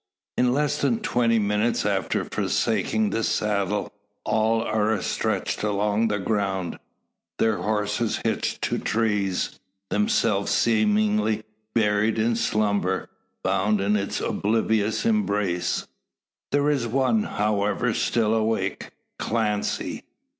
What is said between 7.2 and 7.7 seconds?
their